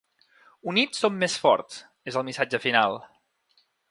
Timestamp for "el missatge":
2.21-2.63